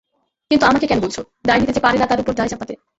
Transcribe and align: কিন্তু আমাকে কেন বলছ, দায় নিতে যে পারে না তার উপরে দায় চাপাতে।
কিন্তু 0.51 0.65
আমাকে 0.65 0.85
কেন 0.87 0.99
বলছ, 0.99 1.17
দায় 1.47 1.59
নিতে 1.59 1.73
যে 1.73 1.81
পারে 1.85 1.97
না 1.97 2.05
তার 2.07 2.19
উপরে 2.19 2.37
দায় 2.37 2.51
চাপাতে। 2.51 2.73